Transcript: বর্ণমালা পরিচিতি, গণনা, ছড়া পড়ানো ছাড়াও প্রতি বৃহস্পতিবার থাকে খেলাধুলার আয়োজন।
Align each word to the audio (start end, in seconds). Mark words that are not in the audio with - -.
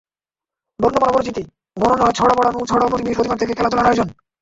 বর্ণমালা 0.79 1.13
পরিচিতি, 1.15 1.43
গণনা, 1.77 2.05
ছড়া 2.11 2.33
পড়ানো 2.37 2.59
ছাড়াও 2.69 2.89
প্রতি 2.89 3.03
বৃহস্পতিবার 3.03 3.39
থাকে 3.41 3.53
খেলাধুলার 3.53 3.87
আয়োজন। 3.87 4.07